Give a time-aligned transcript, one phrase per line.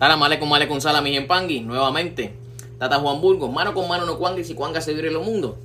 [0.00, 2.32] Salam aleikum con salam mi pangui, nuevamente.
[2.78, 5.58] Tata Juan Burgos, mano con mano no cuanga y si cuanga se vive el mundo.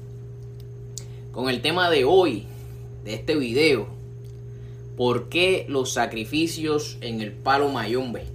[1.32, 2.46] Con el tema de hoy,
[3.06, 3.88] de este video,
[4.98, 8.26] ¿por qué los sacrificios en el palo mayombe?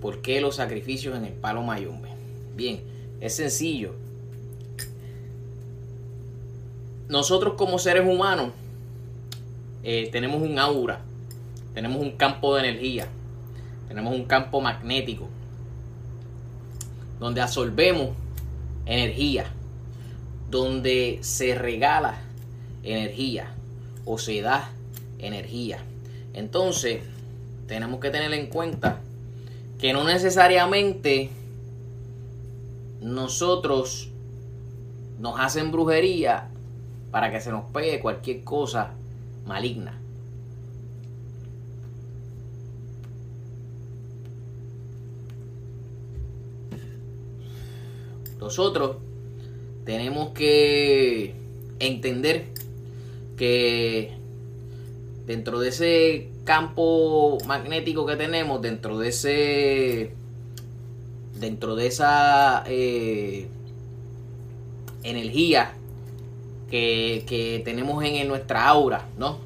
[0.00, 2.08] ¿Por qué los sacrificios en el palo mayombe?
[2.56, 2.80] Bien,
[3.20, 3.94] es sencillo.
[7.08, 8.50] Nosotros como seres humanos
[9.84, 11.02] eh, tenemos un aura,
[11.72, 13.08] tenemos un campo de energía
[13.88, 15.28] tenemos un campo magnético
[17.18, 18.10] donde absorbemos
[18.86, 19.46] energía,
[20.50, 22.18] donde se regala
[22.82, 23.52] energía
[24.04, 24.70] o se da
[25.18, 25.78] energía.
[26.32, 27.02] Entonces,
[27.66, 29.00] tenemos que tener en cuenta
[29.78, 31.30] que no necesariamente
[33.00, 34.10] nosotros
[35.18, 36.48] nos hacen brujería
[37.10, 38.92] para que se nos pegue cualquier cosa
[39.46, 39.98] maligna.
[48.40, 48.96] Nosotros
[49.84, 51.34] tenemos que
[51.78, 52.46] entender
[53.36, 54.12] que
[55.26, 60.12] dentro de ese campo magnético que tenemos, dentro de ese
[61.38, 63.48] dentro de esa eh,
[65.02, 65.74] energía
[66.70, 69.38] que, tenemos en, nuestra aura, ¿no?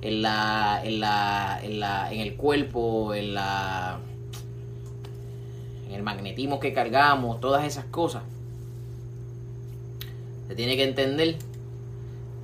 [0.00, 3.98] En la, en la, en la, en el cuerpo, en la,
[5.88, 8.22] en el magnetismo que cargamos, todas esas cosas.
[10.50, 11.36] Se tiene que entender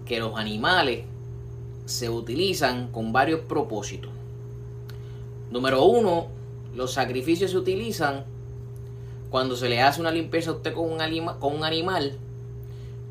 [0.04, 1.06] que los animales
[1.86, 4.12] se utilizan con varios propósitos.
[5.50, 6.28] Número uno,
[6.72, 8.24] los sacrificios se utilizan
[9.28, 11.00] cuando se le hace una limpieza a usted con un,
[11.40, 12.16] con un animal.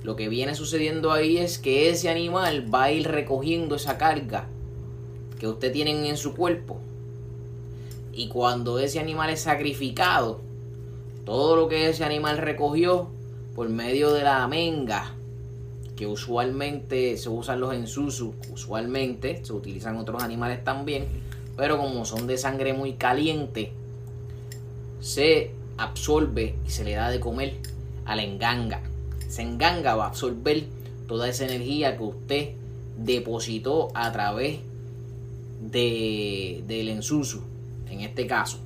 [0.02, 4.48] Lo que viene sucediendo ahí es que ese animal va a ir recogiendo esa carga
[5.38, 6.80] que usted tiene en su cuerpo.
[8.14, 10.40] Y cuando ese animal es sacrificado,
[11.25, 13.09] todo lo que ese animal recogió
[13.56, 15.14] por medio de la menga,
[15.96, 21.06] que usualmente se usan los ensusus, usualmente se utilizan otros animales también,
[21.56, 23.72] pero como son de sangre muy caliente,
[25.00, 27.56] se absorbe y se le da de comer
[28.04, 28.82] a la enganga.
[29.26, 30.66] Esa enganga va a absorber
[31.08, 32.50] toda esa energía que usted
[32.98, 34.60] depositó a través
[35.62, 37.42] de, del ensusu,
[37.90, 38.60] en este caso.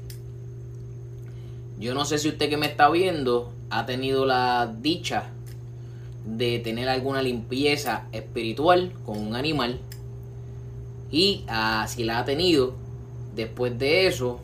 [1.80, 5.30] Yo no sé si usted que me está viendo ha tenido la dicha
[6.26, 9.80] de tener alguna limpieza espiritual con un animal
[11.12, 12.74] y ah, si la ha tenido
[13.36, 14.40] después de eso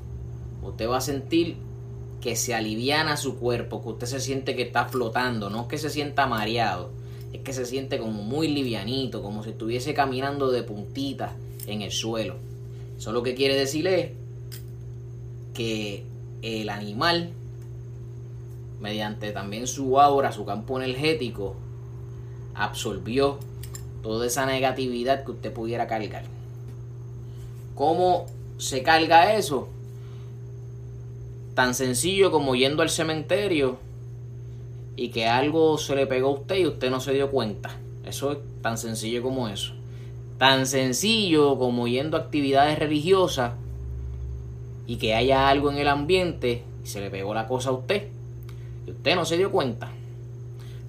[0.63, 1.57] usted va a sentir
[2.21, 5.77] que se aliviana su cuerpo que usted se siente que está flotando no es que
[5.77, 6.89] se sienta mareado
[7.35, 11.33] es que se siente como muy livianito como si estuviese caminando de puntitas
[11.67, 12.35] en el suelo.
[12.97, 14.11] Eso lo que quiere decir es
[15.53, 16.03] que
[16.41, 17.31] el animal
[18.85, 21.55] mediante también su aura, su campo energético,
[22.53, 23.39] absorbió
[24.03, 26.25] toda esa negatividad que usted pudiera cargar.
[27.73, 28.27] ¿Cómo
[28.59, 29.69] se carga eso?
[31.55, 33.79] Tan sencillo como yendo al cementerio
[34.95, 37.75] y que algo se le pegó a usted y usted no se dio cuenta.
[38.05, 39.73] Eso es tan sencillo como eso.
[40.37, 43.53] Tan sencillo como yendo a actividades religiosas
[44.85, 48.14] y que haya algo en el ambiente y se le pegó la cosa a usted
[49.05, 49.91] usted no se dio cuenta.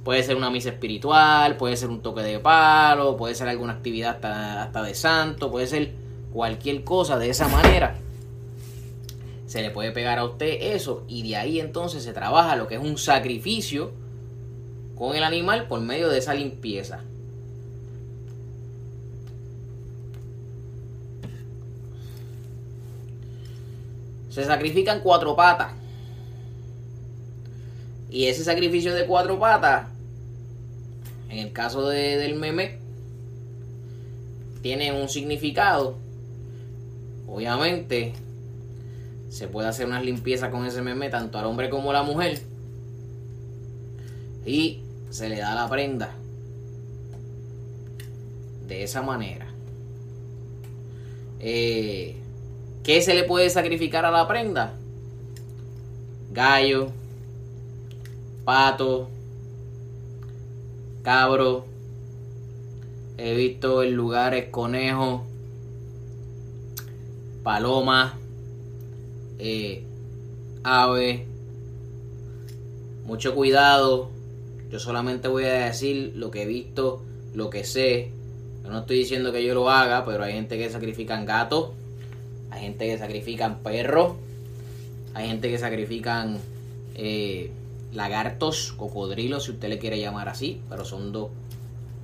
[0.02, 4.24] Puede ser una misa espiritual, puede ser un toque de palo, puede ser alguna actividad
[4.24, 5.92] hasta, de santo, puede ser
[6.32, 7.98] cualquier cosa de esa manera.
[9.46, 12.76] Se le puede pegar a usted eso y de ahí entonces se trabaja lo que
[12.76, 13.92] es un sacrificio
[14.96, 17.02] con el animal por medio de esa limpieza.
[24.30, 25.85] Se sacrifican cuatro patas.
[28.16, 29.88] Y ese sacrificio de cuatro patas,
[31.28, 32.78] en el caso de, del meme,
[34.62, 35.98] tiene un significado.
[37.28, 38.14] Obviamente,
[39.28, 42.40] se puede hacer unas limpiezas con ese meme, tanto al hombre como a la mujer.
[44.46, 44.80] Y
[45.10, 46.14] se le da la prenda.
[48.66, 49.46] De esa manera.
[51.38, 52.16] Eh,
[52.82, 54.72] ¿Qué se le puede sacrificar a la prenda?
[56.32, 56.92] Gallo
[58.46, 59.10] pato,
[61.02, 61.66] cabro,
[63.18, 65.26] he visto en lugares conejo,
[67.42, 68.18] paloma,
[69.40, 69.82] eh,
[70.62, 71.26] ave.
[73.04, 74.10] Mucho cuidado.
[74.70, 77.02] Yo solamente voy a decir lo que he visto,
[77.34, 78.12] lo que sé.
[78.62, 81.70] Yo no estoy diciendo que yo lo haga, pero hay gente que sacrifican gatos,
[82.50, 84.14] hay gente que sacrifican perros,
[85.14, 86.38] hay gente que sacrifican
[86.94, 87.50] eh,
[87.96, 91.30] lagartos, cocodrilos, si usted le quiere llamar así, pero son dos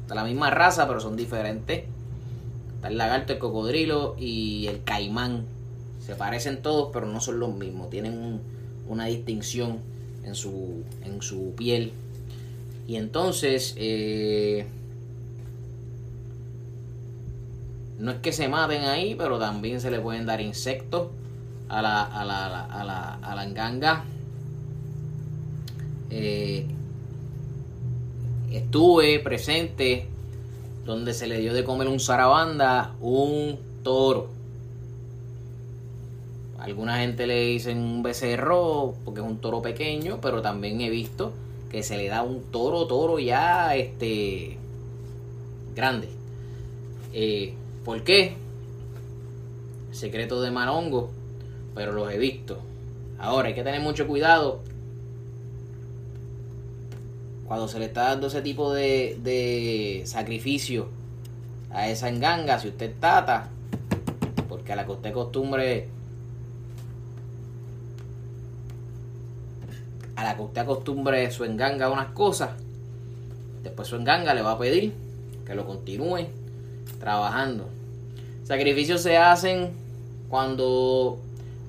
[0.08, 1.84] de la misma raza, pero son diferentes.
[2.74, 5.44] Está el lagarto, el cocodrilo y el caimán.
[6.04, 7.90] Se parecen todos, pero no son los mismos.
[7.90, 8.40] Tienen
[8.88, 9.78] una distinción
[10.24, 11.92] en su, en su piel.
[12.88, 14.66] Y entonces, eh,
[17.98, 21.08] no es que se maten ahí, pero también se le pueden dar insectos
[21.68, 24.04] a la, a la, a la, a la enganga.
[26.14, 26.66] Eh,
[28.50, 30.06] estuve presente
[30.84, 34.28] donde se le dio de comer un zarabanda, un toro.
[36.58, 41.32] Alguna gente le dicen un becerro porque es un toro pequeño, pero también he visto
[41.70, 44.58] que se le da un toro, toro ya este
[45.74, 46.08] grande.
[47.14, 47.54] Eh,
[47.86, 48.36] ¿Por qué?
[49.92, 51.10] Secreto de Marongo,
[51.74, 52.58] pero los he visto.
[53.18, 54.60] Ahora hay que tener mucho cuidado
[57.52, 60.88] cuando se le está dando ese tipo de, de sacrificio
[61.70, 63.50] a esa enganga, si usted tata,
[64.48, 65.88] porque a la que usted costumbre,
[70.16, 72.52] a la que usted acostumbre su enganga a unas cosas,
[73.62, 74.94] después su enganga le va a pedir
[75.44, 76.28] que lo continúe
[77.00, 77.68] trabajando.
[78.44, 79.72] Sacrificios se hacen
[80.30, 81.18] cuando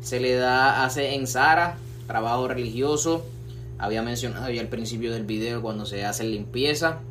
[0.02, 1.76] se le da, hace en Sara,
[2.08, 3.26] trabajo religioso,
[3.84, 7.02] había mencionado ya al principio del video cuando se hace limpieza.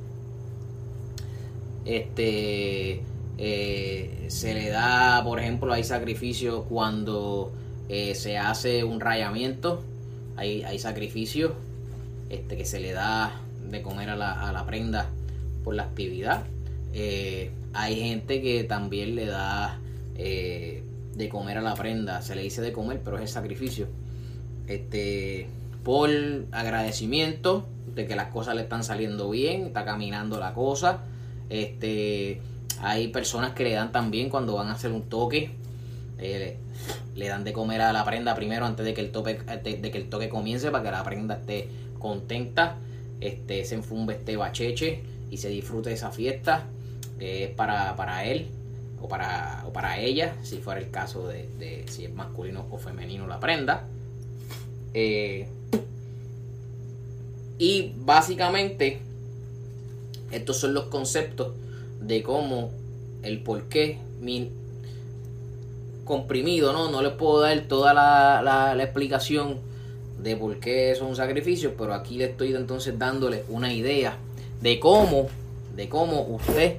[1.85, 3.03] Este
[3.37, 7.53] eh, se le da, por ejemplo, hay sacrificio cuando
[7.91, 9.83] eh, se hace un rayamiento.
[10.37, 11.55] Hay, hay sacrificio
[12.31, 13.39] este, que se le da
[13.71, 15.11] de comer a la, a la prenda
[15.65, 16.47] por la actividad.
[16.95, 19.79] Eh, hay gente que también le da
[20.15, 22.23] de comer a la prenda.
[22.23, 23.89] Se le dice de comer, pero es el sacrificio.
[24.69, 25.49] Este
[25.85, 26.11] por
[26.53, 31.01] agradecimiento de que las cosas le están saliendo bien, está caminando la cosa.
[31.51, 32.41] Este,
[32.81, 35.51] hay personas que le dan también cuando van a hacer un toque,
[36.19, 36.57] eh,
[37.17, 39.99] le, dan de comer a la prenda primero antes de que el toque, de, que
[39.99, 41.69] el toque comience para que la prenda esté
[41.99, 42.77] contenta,
[43.21, 46.65] este, se enfumbe este bacheche y se disfrute esa fiesta.
[47.19, 48.49] es para, para él
[49.01, 52.79] o para, o para ella, si fuera el caso de, de si es masculino o
[52.79, 53.85] femenino la prenda.
[54.95, 55.47] Eh,
[57.59, 59.01] y básicamente,
[60.31, 61.53] estos son los conceptos
[62.01, 62.71] de cómo
[63.23, 64.51] el por qué mi
[66.05, 66.91] comprimido, ¿no?
[66.91, 69.59] No les puedo dar toda la, la, explicación
[70.21, 74.17] de por qué son sacrificios, pero aquí le estoy entonces dándole una idea
[74.61, 75.29] de cómo,
[75.75, 76.77] de cómo usted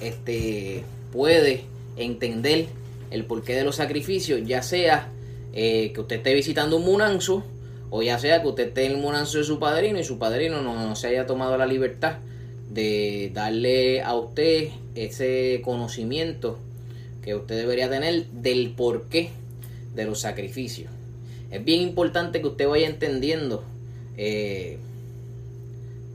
[0.00, 1.64] este, puede
[1.96, 2.66] entender
[3.10, 5.10] el porqué de los sacrificios, ya sea
[5.56, 7.44] eh, que usted esté visitando un munanzo,
[7.88, 10.62] o ya sea que usted esté en el munanzo de su padrino y su padrino
[10.62, 12.18] no, se haya tomado la libertad
[12.70, 16.58] de darle a usted ese conocimiento
[17.22, 19.30] que usted debería tener del porqué
[19.94, 20.90] de los sacrificios.
[21.52, 23.62] Es bien importante que usted vaya entendiendo
[24.16, 24.78] eh,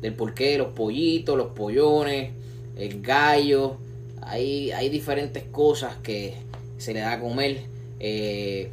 [0.02, 2.32] del porqué de los pollitos, los pollones,
[2.76, 3.78] el gallo.
[4.22, 6.34] Hay, hay diferentes cosas que
[6.78, 7.62] se le da a comer.
[8.02, 8.72] Eh,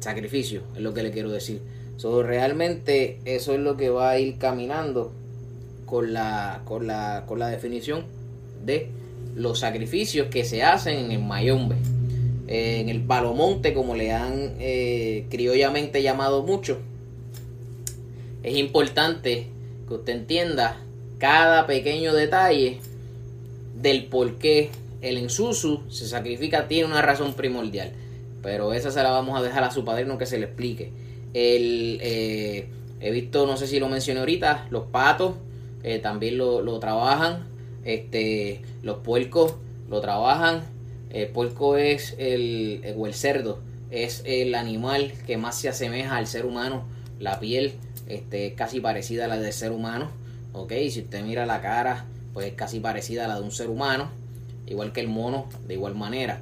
[0.00, 1.60] sacrificio, es lo que le quiero decir.
[1.96, 5.12] So, realmente eso es lo que va a ir caminando
[5.84, 8.04] con la, con la, con la definición
[8.64, 8.90] de
[9.34, 11.76] los sacrificios que se hacen en el Mayombe.
[12.46, 16.78] en el Palomonte, como le han eh, criollamente llamado mucho.
[18.42, 19.48] Es importante
[19.86, 20.78] que usted entienda
[21.18, 22.78] cada pequeño detalle
[23.74, 24.70] del por qué
[25.02, 27.92] el ensusu se sacrifica tiene una razón primordial.
[28.48, 30.90] Pero esa se la vamos a dejar a su padrino que se le explique.
[31.34, 35.34] El, eh, he visto, no sé si lo mencioné ahorita, los patos
[35.82, 37.46] eh, también lo, trabajan.
[37.84, 39.56] Este, los puercos
[39.90, 40.62] lo trabajan.
[41.10, 46.26] El puerco es el, o el cerdo, es el animal que más se asemeja al
[46.26, 46.84] ser humano.
[47.20, 47.74] La piel
[48.06, 50.10] este, es casi parecida a la del ser humano.
[50.54, 53.68] Ok, si usted mira la cara, pues es casi parecida a la de un ser
[53.68, 54.08] humano.
[54.66, 56.40] Igual que el mono, de igual manera.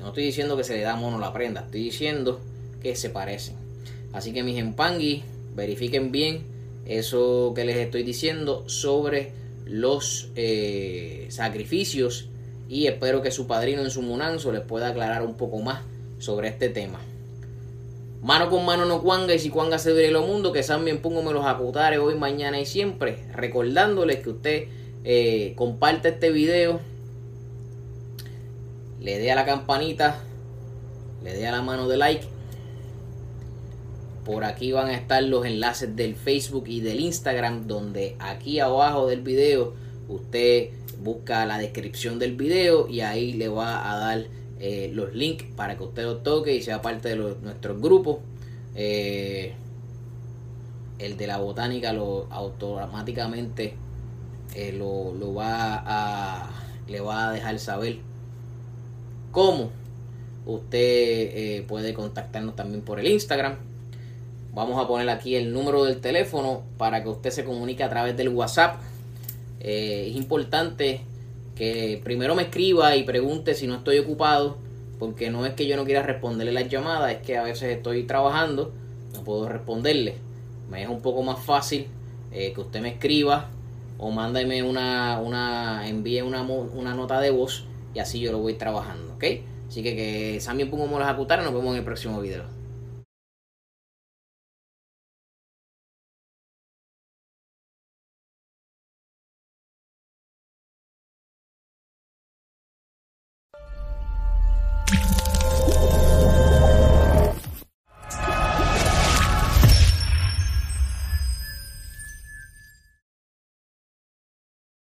[0.00, 2.40] No estoy diciendo que se le da mono la prenda, estoy diciendo
[2.82, 3.56] que se parecen.
[4.12, 5.22] Así que mis empangui,
[5.54, 6.44] verifiquen bien
[6.86, 9.32] eso que les estoy diciendo sobre
[9.66, 12.28] los eh, sacrificios
[12.68, 15.82] y espero que su padrino en su munanzo les pueda aclarar un poco más
[16.18, 17.00] sobre este tema.
[18.22, 21.22] Mano con mano no cuanga y si cuanga se ve lo mundo, que también pongo
[21.22, 24.68] me los acutares hoy, mañana y siempre, recordándoles que usted
[25.04, 26.80] eh, comparte este video
[29.00, 30.20] le dé a la campanita,
[31.22, 32.26] le dé a la mano de like
[34.24, 39.06] Por aquí van a estar los enlaces del Facebook y del Instagram, donde aquí abajo
[39.06, 39.74] del video
[40.08, 40.70] usted
[41.02, 44.26] busca la descripción del video y ahí le va a dar
[44.58, 48.18] eh, los links para que usted los toque y sea parte de nuestros grupos.
[48.74, 49.54] Eh,
[50.98, 53.74] el de la botánica lo automáticamente
[54.54, 56.50] eh, lo, va a
[56.86, 57.98] le va a dejar saber
[59.30, 59.70] cómo
[60.46, 63.56] usted puede contactarnos también por el Instagram.
[64.52, 68.16] Vamos a poner aquí el número del teléfono para que usted se comunique a través
[68.16, 68.80] del WhatsApp.
[69.60, 71.02] Es importante
[71.54, 74.56] que primero me escriba y pregunte si no estoy ocupado,
[74.98, 78.04] porque no es que yo no quiera responderle las llamadas, es que a veces estoy
[78.04, 78.72] trabajando,
[79.12, 80.16] no puedo responderle.
[80.70, 81.86] Me es un poco más fácil
[82.32, 83.50] eh, que usted me escriba
[83.98, 88.54] o mándeme una, una envíe una, una nota de voz y así yo lo voy
[88.54, 89.24] trabajando, ¿ok?
[89.68, 92.59] Así que que también pongo las acutares, nos vemos en el próximo video.